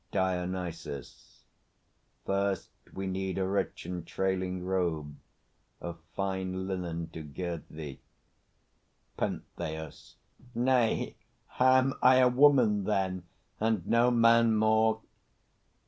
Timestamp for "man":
14.09-14.55